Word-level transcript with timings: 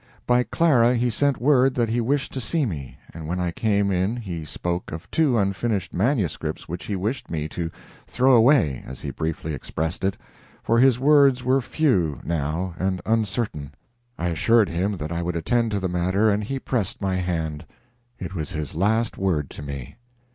By 0.25 0.41
Clara 0.41 0.95
he 0.95 1.11
sent 1.11 1.39
word 1.39 1.75
that 1.75 1.89
he 1.89 2.01
wished 2.01 2.33
to 2.33 2.41
see 2.41 2.65
me, 2.65 2.97
and 3.13 3.27
when 3.27 3.39
I 3.39 3.51
came 3.51 3.91
in 3.91 4.15
he 4.15 4.45
spoke 4.45 4.91
of 4.91 5.05
two 5.11 5.37
unfinished 5.37 5.93
manuscripts 5.93 6.67
which 6.67 6.85
he 6.85 6.95
wished 6.95 7.29
me 7.29 7.47
to 7.49 7.69
"throw 8.07 8.33
away," 8.33 8.81
as 8.83 9.01
he 9.01 9.11
briefly 9.11 9.53
expressed 9.53 10.03
it, 10.03 10.17
for 10.63 10.79
his 10.79 10.99
words 10.99 11.43
were 11.43 11.61
few, 11.61 12.19
now, 12.23 12.73
and 12.79 12.99
uncertain. 13.05 13.75
I 14.17 14.29
assured 14.29 14.69
him 14.69 14.97
that 14.97 15.11
I 15.11 15.21
would 15.21 15.35
attend 15.35 15.69
to 15.73 15.79
the 15.79 15.87
matter 15.87 16.31
and 16.31 16.43
he 16.43 16.57
pressed 16.57 16.99
my 16.99 17.17
hand. 17.17 17.63
It 18.17 18.33
was 18.33 18.53
his 18.53 18.73
last 18.73 19.19
word 19.19 19.51
to 19.51 19.61
me. 19.61 19.97